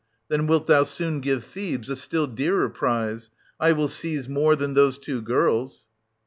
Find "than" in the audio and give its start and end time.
4.55-4.73